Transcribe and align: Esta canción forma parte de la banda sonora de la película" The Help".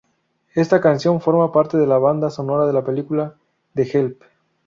Esta 0.55 0.81
canción 0.81 1.21
forma 1.21 1.51
parte 1.51 1.77
de 1.77 1.85
la 1.85 1.99
banda 1.99 2.31
sonora 2.31 2.65
de 2.65 2.73
la 2.73 2.83
película" 2.83 3.35
The 3.75 3.83
Help". 3.99 4.23